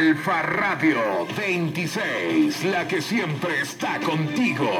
Alfa 0.00 0.40
Radio 0.40 1.26
26, 1.36 2.64
la 2.64 2.88
que 2.88 3.02
siempre 3.02 3.60
está 3.60 4.00
contigo. 4.00 4.70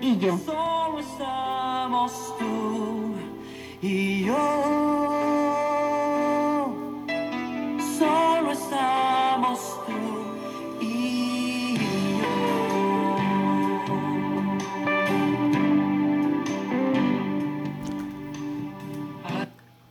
y 0.00 0.18
yo. 0.18 0.38
Solo 0.38 1.00
estamos 1.00 2.12
tú 2.38 3.14
y 3.82 4.24
yo. 4.24 4.36
Solo 7.98 8.52
estamos 8.52 9.60
tú 9.86 10.84
y 10.84 11.74
yo. 11.74 12.28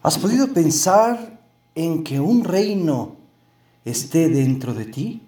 ¿Has 0.04 0.18
podido 0.18 0.54
pensar 0.54 1.40
en 1.76 2.04
que 2.04 2.20
un 2.20 2.44
reino 2.44 3.18
esté 3.84 4.30
dentro 4.30 4.74
de 4.74 4.86
ti? 4.86 5.27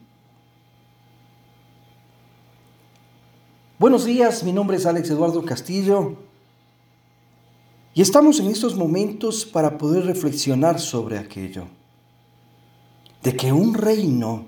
Buenos 3.80 4.04
días, 4.04 4.44
mi 4.44 4.52
nombre 4.52 4.76
es 4.76 4.86
Alex 4.86 5.10
Eduardo 5.10 5.42
Castillo 5.46 6.18
y 7.94 8.02
estamos 8.02 8.38
en 8.42 8.48
estos 8.48 8.76
momentos 8.76 9.46
para 9.46 9.78
poder 9.78 10.06
reflexionar 10.06 10.82
sobre 10.82 11.18
aquello, 11.18 11.64
de 13.24 13.38
que 13.38 13.54
un 13.54 13.74
reino 13.74 14.48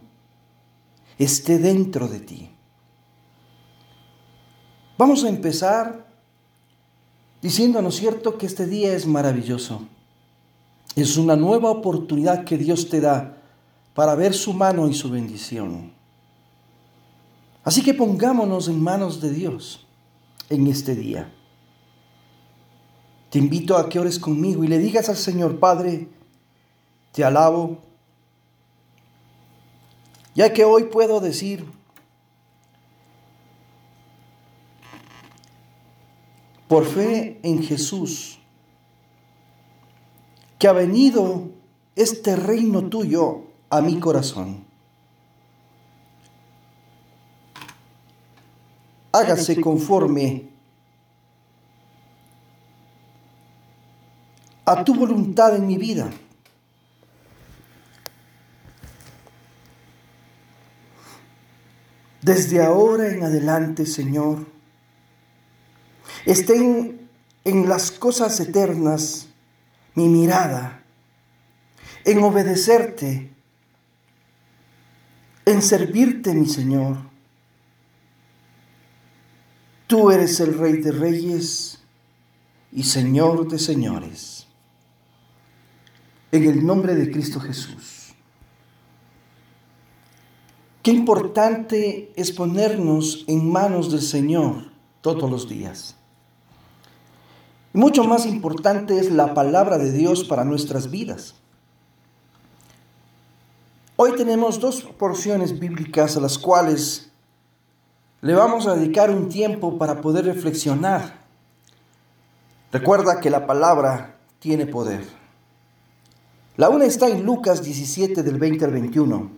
esté 1.17 1.59
dentro 1.59 2.09
de 2.09 2.19
ti. 2.19 2.49
Vamos 4.97 5.23
a 5.23 5.29
empezar 5.29 6.13
diciéndonos 7.41 7.95
cierto 7.95 8.37
que 8.37 8.47
este 8.47 8.65
día 8.65 8.93
es 8.93 9.07
maravilloso. 9.07 9.87
Es 10.97 11.15
una 11.15 11.37
nueva 11.37 11.71
oportunidad 11.71 12.43
que 12.43 12.57
Dios 12.57 12.89
te 12.89 12.99
da 12.99 13.37
para 13.93 14.13
ver 14.15 14.33
su 14.33 14.51
mano 14.51 14.89
y 14.89 14.93
su 14.93 15.09
bendición. 15.09 16.00
Así 17.63 17.83
que 17.83 17.93
pongámonos 17.93 18.67
en 18.67 18.81
manos 18.81 19.21
de 19.21 19.31
Dios 19.31 19.87
en 20.49 20.67
este 20.67 20.95
día. 20.95 21.31
Te 23.29 23.39
invito 23.39 23.77
a 23.77 23.87
que 23.87 23.99
ores 23.99 24.19
conmigo 24.19 24.63
y 24.63 24.67
le 24.67 24.77
digas 24.77 25.07
al 25.09 25.15
Señor, 25.15 25.59
Padre, 25.59 26.09
te 27.11 27.23
alabo, 27.23 27.77
ya 30.33 30.51
que 30.51 30.63
hoy 30.63 30.85
puedo 30.85 31.19
decir, 31.19 31.65
por 36.67 36.85
fe 36.85 37.39
en 37.43 37.63
Jesús, 37.63 38.39
que 40.57 40.67
ha 40.67 40.73
venido 40.73 41.49
este 41.95 42.35
reino 42.35 42.83
tuyo 42.89 43.43
a 43.69 43.81
mi 43.81 43.99
corazón. 43.99 44.70
Hágase 49.11 49.59
conforme 49.59 50.49
a 54.65 54.83
tu 54.83 54.95
voluntad 54.95 55.55
en 55.55 55.67
mi 55.67 55.77
vida. 55.77 56.09
Desde 62.21 62.63
ahora 62.63 63.09
en 63.09 63.23
adelante, 63.23 63.85
Señor, 63.85 64.45
estén 66.25 67.09
en 67.43 67.67
las 67.67 67.91
cosas 67.91 68.39
eternas 68.39 69.27
mi 69.95 70.07
mirada, 70.07 70.83
en 72.05 72.23
obedecerte, 72.23 73.31
en 75.45 75.61
servirte, 75.61 76.33
mi 76.33 76.47
Señor. 76.47 77.10
Tú 79.91 80.09
eres 80.09 80.39
el 80.39 80.57
Rey 80.57 80.77
de 80.77 80.93
Reyes 80.93 81.79
y 82.71 82.83
Señor 82.83 83.49
de 83.49 83.59
Señores. 83.59 84.47
En 86.31 86.45
el 86.45 86.65
nombre 86.65 86.95
de 86.95 87.11
Cristo 87.11 87.41
Jesús. 87.41 88.13
Qué 90.81 90.91
importante 90.91 92.13
es 92.15 92.31
ponernos 92.31 93.25
en 93.27 93.51
manos 93.51 93.91
del 93.91 94.01
Señor 94.01 94.71
todos 95.01 95.29
los 95.29 95.49
días. 95.49 95.97
Mucho 97.73 98.05
más 98.05 98.25
importante 98.25 98.97
es 98.97 99.11
la 99.11 99.33
palabra 99.33 99.77
de 99.77 99.91
Dios 99.91 100.23
para 100.23 100.45
nuestras 100.45 100.89
vidas. 100.89 101.35
Hoy 103.97 104.13
tenemos 104.15 104.61
dos 104.61 104.83
porciones 104.83 105.59
bíblicas 105.59 106.15
a 106.15 106.21
las 106.21 106.37
cuales 106.37 107.10
le 108.21 108.35
vamos 108.35 108.67
a 108.67 108.75
dedicar 108.75 109.09
un 109.09 109.29
tiempo 109.29 109.79
para 109.79 109.99
poder 109.99 110.25
reflexionar. 110.25 111.21
Recuerda 112.71 113.19
que 113.19 113.31
la 113.31 113.47
palabra 113.47 114.19
tiene 114.39 114.67
poder. 114.67 115.03
La 116.57 116.69
una 116.69 116.85
está 116.85 117.07
en 117.07 117.23
Lucas 117.23 117.63
17 117.63 118.21
del 118.21 118.37
20 118.37 118.65
al 118.65 118.71
21 118.71 119.31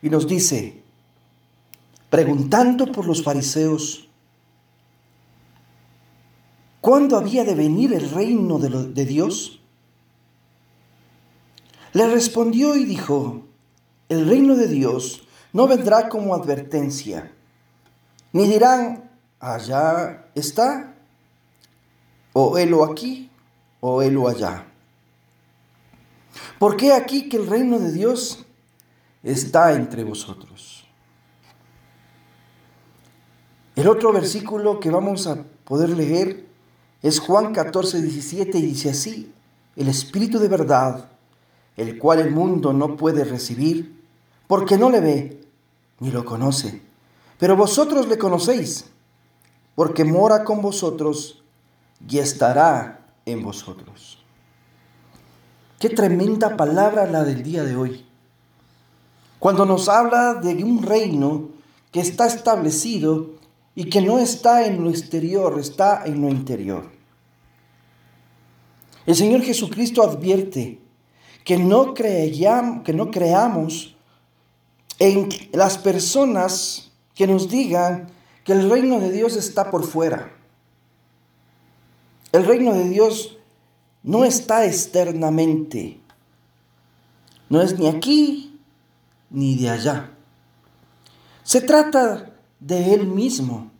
y 0.00 0.08
nos 0.08 0.26
dice, 0.26 0.82
preguntando 2.08 2.90
por 2.90 3.06
los 3.06 3.22
fariseos, 3.22 4.08
¿cuándo 6.80 7.18
había 7.18 7.44
de 7.44 7.54
venir 7.54 7.92
el 7.92 8.10
reino 8.10 8.58
de, 8.58 8.92
de 8.92 9.04
Dios? 9.04 9.60
Le 11.92 12.08
respondió 12.08 12.74
y 12.76 12.86
dijo, 12.86 13.42
el 14.08 14.26
reino 14.26 14.56
de 14.56 14.68
Dios 14.68 15.28
no 15.52 15.68
vendrá 15.68 16.08
como 16.08 16.34
advertencia, 16.34 17.30
ni 18.32 18.46
dirán, 18.46 19.10
allá 19.40 20.26
está, 20.34 20.94
o 22.32 22.56
helo 22.56 22.84
aquí, 22.84 23.30
o 23.80 24.02
helo 24.02 24.28
allá. 24.28 24.66
Porque 26.58 26.92
aquí 26.92 27.28
que 27.28 27.36
el 27.36 27.46
reino 27.46 27.78
de 27.78 27.92
Dios 27.92 28.44
está 29.22 29.72
entre 29.74 30.04
vosotros. 30.04 30.86
El 33.74 33.88
otro 33.88 34.12
versículo 34.12 34.80
que 34.80 34.90
vamos 34.90 35.26
a 35.26 35.44
poder 35.64 35.90
leer 35.90 36.46
es 37.02 37.18
Juan 37.18 37.52
14, 37.52 38.00
17 38.00 38.58
y 38.58 38.62
dice 38.62 38.90
así, 38.90 39.32
el 39.76 39.88
Espíritu 39.88 40.38
de 40.38 40.48
verdad, 40.48 41.08
el 41.76 41.98
cual 41.98 42.20
el 42.20 42.30
mundo 42.30 42.72
no 42.72 42.96
puede 42.96 43.24
recibir, 43.24 44.00
porque 44.46 44.76
no 44.76 44.90
le 44.90 45.00
ve 45.00 45.40
ni 46.00 46.10
lo 46.10 46.24
conoce. 46.24 46.91
Pero 47.42 47.56
vosotros 47.56 48.06
le 48.06 48.18
conocéis, 48.18 48.84
porque 49.74 50.04
mora 50.04 50.44
con 50.44 50.62
vosotros 50.62 51.42
y 52.08 52.18
estará 52.18 53.04
en 53.26 53.42
vosotros. 53.42 54.22
Qué 55.80 55.88
tremenda 55.90 56.56
palabra 56.56 57.04
la 57.04 57.24
del 57.24 57.42
día 57.42 57.64
de 57.64 57.74
hoy. 57.74 58.06
Cuando 59.40 59.66
nos 59.66 59.88
habla 59.88 60.34
de 60.34 60.62
un 60.62 60.84
reino 60.84 61.48
que 61.90 61.98
está 61.98 62.28
establecido 62.28 63.30
y 63.74 63.90
que 63.90 64.02
no 64.02 64.20
está 64.20 64.64
en 64.64 64.84
lo 64.84 64.88
exterior, 64.88 65.58
está 65.58 66.04
en 66.06 66.20
lo 66.22 66.28
interior. 66.28 66.92
El 69.04 69.16
Señor 69.16 69.42
Jesucristo 69.42 70.04
advierte 70.04 70.80
que 71.42 71.58
no, 71.58 71.92
cream- 71.92 72.84
que 72.84 72.92
no 72.92 73.10
creamos 73.10 73.96
en 75.00 75.28
las 75.52 75.76
personas 75.76 76.90
que 77.14 77.26
nos 77.26 77.48
digan 77.48 78.08
que 78.44 78.52
el 78.52 78.68
reino 78.70 79.00
de 79.00 79.10
Dios 79.10 79.36
está 79.36 79.70
por 79.70 79.84
fuera. 79.84 80.32
El 82.32 82.46
reino 82.46 82.72
de 82.74 82.88
Dios 82.88 83.38
no 84.02 84.24
está 84.24 84.64
externamente. 84.64 86.00
No 87.48 87.60
es 87.60 87.78
ni 87.78 87.88
aquí 87.88 88.58
ni 89.30 89.56
de 89.56 89.70
allá. 89.70 90.10
Se 91.42 91.60
trata 91.60 92.32
de 92.60 92.94
Él 92.94 93.06
mismo, 93.06 93.70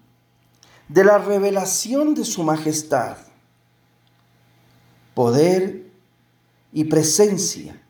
de 0.88 1.04
la 1.04 1.18
revelación 1.18 2.14
de 2.14 2.24
su 2.24 2.42
majestad, 2.42 3.16
poder 5.14 5.90
y 6.72 6.84
presencia, 6.84 7.80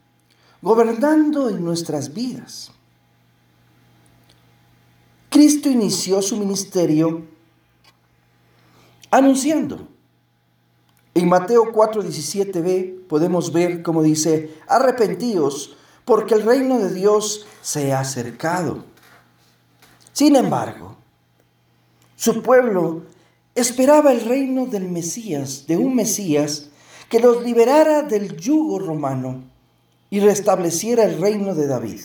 gobernando 0.60 1.48
en 1.48 1.64
nuestras 1.64 2.12
vidas. 2.12 2.70
Cristo 5.32 5.70
inició 5.70 6.20
su 6.20 6.36
ministerio 6.36 7.26
anunciando. 9.10 9.88
En 11.14 11.26
Mateo 11.26 11.72
4:17b 11.72 13.06
podemos 13.08 13.50
ver 13.50 13.82
como 13.82 14.02
dice, 14.02 14.54
arrepentíos 14.68 15.74
porque 16.04 16.34
el 16.34 16.42
reino 16.42 16.78
de 16.78 16.92
Dios 16.92 17.46
se 17.62 17.94
ha 17.94 18.00
acercado. 18.00 18.84
Sin 20.12 20.36
embargo, 20.36 20.96
su 22.14 22.42
pueblo 22.42 23.04
esperaba 23.54 24.12
el 24.12 24.26
reino 24.26 24.66
del 24.66 24.90
Mesías, 24.90 25.66
de 25.66 25.78
un 25.78 25.94
Mesías 25.94 26.68
que 27.08 27.20
los 27.20 27.42
liberara 27.42 28.02
del 28.02 28.36
yugo 28.36 28.78
romano 28.78 29.42
y 30.10 30.20
restableciera 30.20 31.04
el 31.04 31.18
reino 31.18 31.54
de 31.54 31.66
David. 31.68 32.00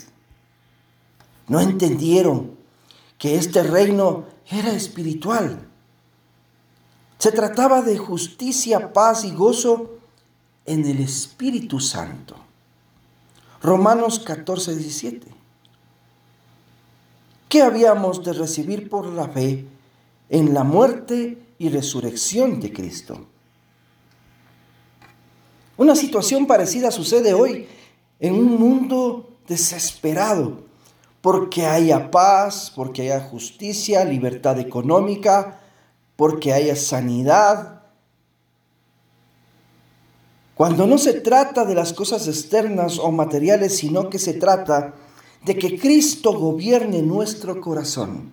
No 1.50 1.60
entendieron 1.60 2.57
que 3.18 3.36
este 3.36 3.64
reino 3.64 4.26
era 4.50 4.72
espiritual. 4.72 5.68
Se 7.18 7.32
trataba 7.32 7.82
de 7.82 7.98
justicia, 7.98 8.94
paz 8.94 9.26
y 9.26 9.32
gozo 9.32 9.98
en 10.66 10.86
el 10.86 11.00
Espíritu 11.00 11.80
Santo. 11.80 12.36
Romanos 13.62 14.20
14, 14.20 14.76
17. 14.76 15.28
¿Qué 17.50 17.62
habíamos 17.62 18.24
de 18.24 18.34
recibir 18.34 18.90
por 18.90 19.08
la 19.08 19.30
fe 19.30 19.66
en 20.30 20.54
la 20.54 20.64
muerte 20.64 21.42
y 21.58 21.70
resurrección 21.70 22.60
de 22.60 22.72
Cristo? 22.72 23.26
Una 25.78 25.96
situación 25.96 26.46
parecida 26.46 26.92
sucede 26.92 27.34
hoy 27.34 27.68
en 28.20 28.34
un 28.34 28.60
mundo 28.60 29.38
desesperado 29.48 30.67
porque 31.28 31.66
haya 31.66 32.10
paz, 32.10 32.72
porque 32.74 33.02
haya 33.02 33.20
justicia, 33.20 34.06
libertad 34.06 34.58
económica, 34.62 35.60
porque 36.16 36.54
haya 36.54 36.74
sanidad. 36.78 37.82
Cuando 40.56 40.88
no 40.88 40.98
se 40.98 41.12
trata 41.20 41.66
de 41.66 41.76
las 41.76 41.92
cosas 41.92 42.30
externas 42.30 42.98
o 42.98 43.12
materiales, 43.12 43.76
sino 43.76 44.10
que 44.10 44.20
se 44.20 44.36
trata 44.36 44.94
de 45.44 45.58
que 45.58 45.78
Cristo 45.78 46.32
gobierne 46.32 47.02
nuestro 47.02 47.60
corazón. 47.60 48.32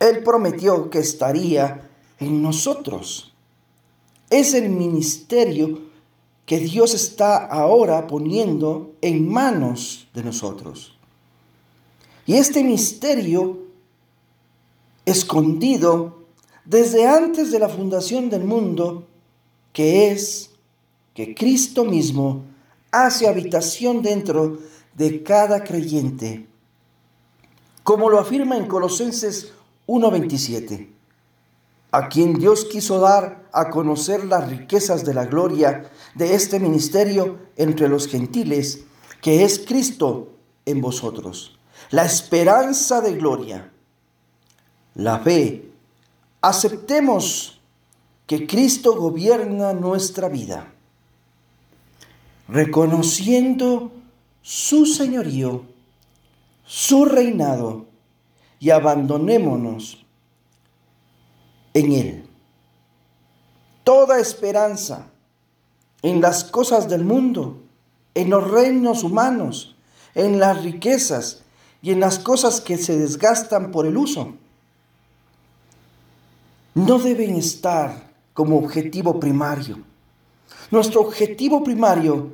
Él 0.00 0.22
prometió 0.24 0.88
que 0.88 1.00
estaría 1.00 1.90
en 2.18 2.40
nosotros. 2.40 3.34
Es 4.30 4.54
el 4.54 4.70
ministerio 4.70 5.78
que 6.46 6.58
Dios 6.58 6.94
está 6.94 7.36
ahora 7.44 8.06
poniendo 8.06 8.92
en 9.02 9.28
manos 9.28 10.08
de 10.14 10.24
nosotros. 10.24 10.91
Y 12.26 12.34
este 12.34 12.62
misterio 12.62 13.58
escondido 15.04 16.22
desde 16.64 17.06
antes 17.06 17.50
de 17.50 17.58
la 17.58 17.68
fundación 17.68 18.30
del 18.30 18.44
mundo, 18.44 19.08
que 19.72 20.10
es 20.10 20.50
que 21.14 21.34
Cristo 21.34 21.84
mismo 21.84 22.44
hace 22.92 23.28
habitación 23.28 24.02
dentro 24.02 24.58
de 24.94 25.22
cada 25.22 25.64
creyente, 25.64 26.46
como 27.82 28.08
lo 28.08 28.20
afirma 28.20 28.56
en 28.56 28.66
Colosenses 28.66 29.52
1.27, 29.88 30.88
a 31.90 32.08
quien 32.08 32.34
Dios 32.38 32.64
quiso 32.66 33.00
dar 33.00 33.48
a 33.52 33.70
conocer 33.70 34.24
las 34.24 34.48
riquezas 34.48 35.04
de 35.04 35.14
la 35.14 35.26
gloria 35.26 35.90
de 36.14 36.34
este 36.34 36.60
ministerio 36.60 37.38
entre 37.56 37.88
los 37.88 38.06
gentiles, 38.06 38.84
que 39.20 39.44
es 39.44 39.58
Cristo 39.58 40.28
en 40.64 40.80
vosotros 40.80 41.58
la 41.92 42.06
esperanza 42.06 43.00
de 43.02 43.12
gloria, 43.12 43.70
la 44.94 45.18
fe. 45.20 45.70
Aceptemos 46.40 47.60
que 48.26 48.46
Cristo 48.46 48.96
gobierna 48.96 49.74
nuestra 49.74 50.28
vida, 50.28 50.72
reconociendo 52.48 53.92
su 54.40 54.86
señorío, 54.86 55.64
su 56.64 57.04
reinado, 57.04 57.86
y 58.58 58.70
abandonémonos 58.70 60.06
en 61.74 61.92
Él. 61.92 62.26
Toda 63.82 64.20
esperanza 64.20 65.08
en 66.00 66.20
las 66.20 66.44
cosas 66.44 66.88
del 66.88 67.04
mundo, 67.04 67.60
en 68.14 68.30
los 68.30 68.48
reinos 68.48 69.02
humanos, 69.02 69.74
en 70.14 70.38
las 70.38 70.62
riquezas, 70.62 71.42
y 71.82 71.90
en 71.90 71.98
las 71.98 72.20
cosas 72.20 72.60
que 72.60 72.78
se 72.78 72.96
desgastan 72.96 73.72
por 73.72 73.86
el 73.86 73.96
uso. 73.96 74.34
No 76.74 76.98
deben 77.00 77.34
estar 77.34 78.12
como 78.32 78.56
objetivo 78.56 79.18
primario. 79.18 79.80
Nuestro 80.70 81.00
objetivo 81.00 81.62
primario 81.64 82.30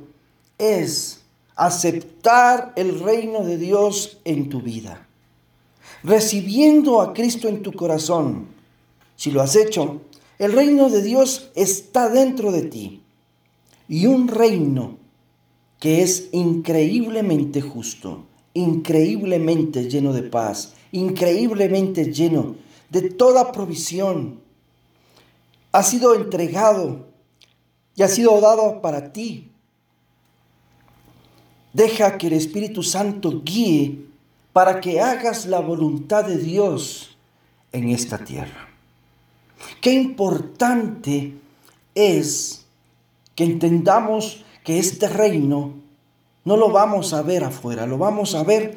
es 0.57 1.21
aceptar 1.55 2.71
el 2.75 2.99
reino 2.99 3.43
de 3.43 3.57
Dios 3.57 4.19
en 4.23 4.49
tu 4.49 4.61
vida. 4.61 5.07
Recibiendo 6.03 7.01
a 7.01 7.13
Cristo 7.13 7.49
en 7.49 7.63
tu 7.63 7.73
corazón, 7.73 8.47
si 9.17 9.31
lo 9.31 9.41
has 9.41 9.55
hecho, 9.55 10.01
el 10.37 10.53
reino 10.53 10.89
de 10.89 11.01
Dios 11.01 11.49
está 11.55 12.07
dentro 12.07 12.51
de 12.51 12.61
ti. 12.61 13.01
Y 13.89 14.05
un 14.05 14.27
reino 14.27 14.97
que 15.79 16.03
es 16.03 16.29
increíblemente 16.31 17.61
justo 17.61 18.28
increíblemente 18.53 19.89
lleno 19.89 20.13
de 20.13 20.23
paz, 20.23 20.73
increíblemente 20.91 22.11
lleno 22.11 22.55
de 22.89 23.09
toda 23.09 23.51
provisión. 23.51 24.39
Ha 25.71 25.83
sido 25.83 26.15
entregado 26.15 27.07
y 27.95 28.03
ha 28.03 28.07
sido 28.07 28.39
dado 28.41 28.81
para 28.81 29.11
ti. 29.11 29.51
Deja 31.73 32.17
que 32.17 32.27
el 32.27 32.33
Espíritu 32.33 32.81
Santo 32.81 33.41
guíe 33.43 34.05
para 34.53 34.81
que 34.81 34.99
hagas 34.99 35.45
la 35.45 35.59
voluntad 35.59 36.25
de 36.25 36.37
Dios 36.37 37.15
en 37.71 37.89
esta 37.89 38.17
tierra. 38.17 38.69
Qué 39.81 39.93
importante 39.93 41.35
es 41.93 42.65
que 43.35 43.43
entendamos 43.43 44.43
que 44.63 44.79
este 44.79 45.07
reino 45.07 45.73
no 46.49 46.57
lo 46.57 46.71
vamos 46.71 47.13
a 47.13 47.21
ver 47.21 47.43
afuera, 47.43 47.85
lo 47.85 47.99
vamos 47.99 48.33
a 48.33 48.41
ver 48.41 48.75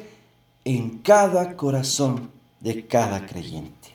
en 0.63 0.99
cada 0.99 1.57
corazón 1.57 2.29
de 2.59 2.85
cada 2.85 3.25
creyente. 3.25 3.89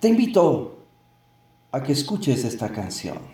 Te 0.00 0.08
invito 0.08 0.78
a 1.70 1.80
que 1.84 1.92
escuches 1.92 2.42
esta 2.42 2.72
canción. 2.72 3.33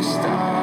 está 0.00 0.57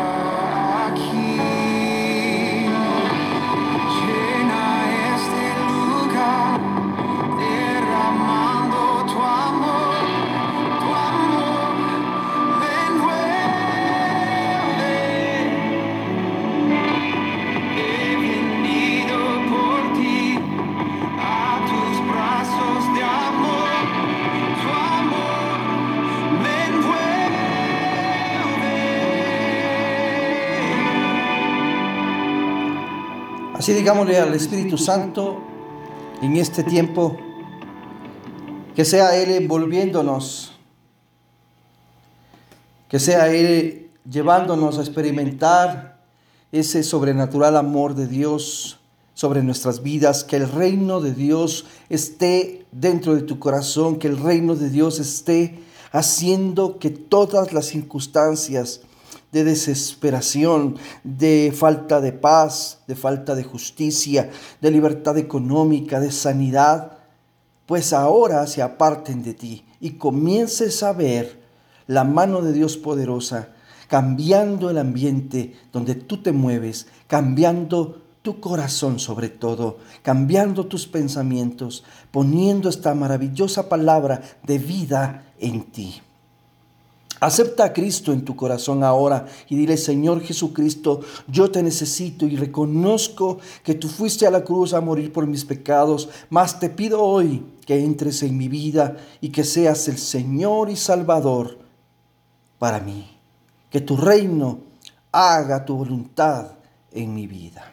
Así 33.65 33.73
digámosle 33.73 34.19
al 34.19 34.31
Espíritu 34.35 34.77
Santo 34.77 35.41
en 36.21 36.37
este 36.37 36.61
tiempo, 36.61 37.17
que 38.75 38.85
sea 38.85 39.17
Él 39.17 39.31
envolviéndonos, 39.31 40.51
que 42.87 42.99
sea 42.99 43.33
Él 43.33 43.89
llevándonos 44.07 44.77
a 44.77 44.81
experimentar 44.81 45.97
ese 46.51 46.83
sobrenatural 46.83 47.57
amor 47.57 47.95
de 47.95 48.05
Dios 48.05 48.77
sobre 49.15 49.41
nuestras 49.41 49.81
vidas, 49.81 50.23
que 50.23 50.35
el 50.35 50.47
reino 50.47 51.01
de 51.01 51.15
Dios 51.15 51.65
esté 51.89 52.67
dentro 52.71 53.15
de 53.15 53.23
tu 53.23 53.39
corazón, 53.39 53.97
que 53.97 54.07
el 54.07 54.19
reino 54.19 54.55
de 54.55 54.69
Dios 54.69 54.99
esté 54.99 55.57
haciendo 55.91 56.77
que 56.77 56.91
todas 56.91 57.51
las 57.51 57.65
circunstancias 57.65 58.81
de 59.35 59.43
desesperación, 59.43 60.77
de 61.03 61.53
falta 61.53 61.99
de 61.99 62.13
paz, 62.13 62.79
de 62.87 62.95
falta 62.95 63.35
de 63.35 63.43
justicia, 63.43 64.29
de 64.61 64.71
libertad 64.71 65.17
económica, 65.17 65.99
de 65.99 66.13
sanidad, 66.13 66.99
pues 67.65 67.91
ahora 67.91 68.47
se 68.47 68.61
aparten 68.61 69.23
de 69.23 69.33
ti 69.33 69.65
y 69.81 69.97
comiences 69.97 70.83
a 70.83 70.93
ver 70.93 71.41
la 71.85 72.05
mano 72.05 72.41
de 72.41 72.53
Dios 72.53 72.77
poderosa 72.77 73.49
cambiando 73.89 74.69
el 74.69 74.77
ambiente 74.77 75.53
donde 75.73 75.95
tú 75.95 76.17
te 76.17 76.31
mueves, 76.31 76.87
cambiando 77.05 78.01
tu 78.21 78.39
corazón 78.39 78.99
sobre 78.99 79.27
todo, 79.27 79.79
cambiando 80.01 80.65
tus 80.65 80.87
pensamientos, 80.87 81.83
poniendo 82.09 82.69
esta 82.69 82.95
maravillosa 82.95 83.67
palabra 83.67 84.21
de 84.43 84.59
vida 84.59 85.25
en 85.39 85.63
ti. 85.65 86.01
Acepta 87.21 87.65
a 87.65 87.73
Cristo 87.73 88.11
en 88.11 88.25
tu 88.25 88.35
corazón 88.35 88.83
ahora 88.83 89.25
y 89.47 89.55
dile, 89.55 89.77
Señor 89.77 90.21
Jesucristo, 90.21 90.99
yo 91.27 91.49
te 91.49 91.63
necesito 91.63 92.25
y 92.25 92.35
reconozco 92.35 93.39
que 93.63 93.73
tú 93.73 93.87
fuiste 93.87 94.27
a 94.27 94.31
la 94.31 94.43
cruz 94.43 94.73
a 94.73 94.81
morir 94.81 95.13
por 95.13 95.25
mis 95.25 95.45
pecados, 95.45 96.09
mas 96.29 96.59
te 96.59 96.69
pido 96.69 97.01
hoy 97.01 97.45
que 97.65 97.83
entres 97.83 98.21
en 98.23 98.37
mi 98.37 98.49
vida 98.49 98.97
y 99.21 99.29
que 99.29 99.45
seas 99.45 99.87
el 99.87 99.97
Señor 99.97 100.69
y 100.69 100.75
Salvador 100.75 101.57
para 102.59 102.79
mí. 102.79 103.09
Que 103.69 103.79
tu 103.79 103.95
reino 103.95 104.59
haga 105.11 105.63
tu 105.63 105.77
voluntad 105.77 106.51
en 106.91 107.13
mi 107.13 107.27
vida. 107.27 107.71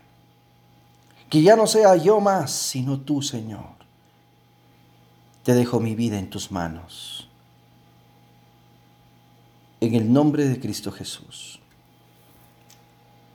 Que 1.29 1.43
ya 1.43 1.57
no 1.57 1.67
sea 1.67 1.97
yo 1.97 2.21
más, 2.21 2.53
sino 2.53 3.01
tú, 3.01 3.23
Señor. 3.23 3.73
Te 5.43 5.55
dejo 5.55 5.81
mi 5.81 5.97
vida 5.97 6.19
en 6.19 6.31
tus 6.31 6.53
manos. 6.53 7.29
En 9.83 9.97
el 9.97 10.13
nombre 10.13 10.45
de 10.45 10.61
Cristo 10.61 10.93
Jesús. 10.93 11.59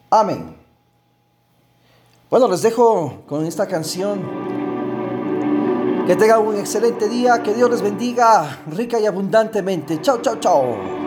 Amén. 0.10 0.56
Bueno, 2.30 2.48
les 2.48 2.62
dejo 2.62 3.24
con 3.28 3.46
esta 3.46 3.68
canción. 3.68 4.22
Que 6.08 6.16
tengan 6.16 6.48
un 6.48 6.56
excelente 6.56 7.10
día. 7.10 7.44
Que 7.44 7.54
Dios 7.54 7.70
les 7.70 7.82
bendiga 7.82 8.62
rica 8.72 8.98
y 8.98 9.06
abundantemente. 9.06 10.00
Chao, 10.02 10.22
chao, 10.22 10.40
chao. 10.40 11.07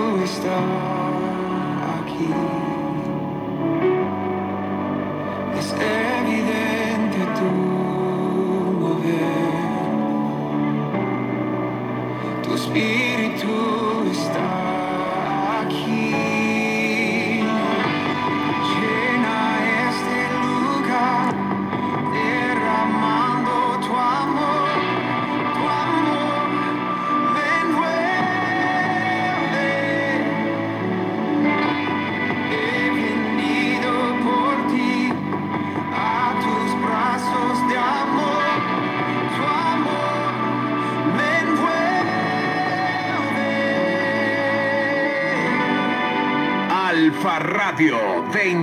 está 0.23 0.57
aquí. 1.97 2.29
Es 2.29 2.60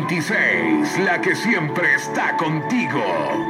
26, 0.09 0.99
la 1.05 1.21
que 1.21 1.37
siempre 1.37 1.95
está 1.95 2.35
contigo. 2.39 3.47